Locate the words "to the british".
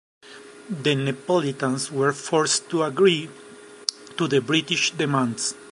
4.17-4.89